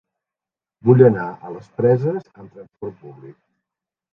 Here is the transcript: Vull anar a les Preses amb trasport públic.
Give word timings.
Vull 0.87 1.03
anar 1.09 1.27
a 1.35 1.51
les 1.57 1.69
Preses 1.81 2.25
amb 2.33 2.57
trasport 2.59 2.99
públic. 3.07 3.37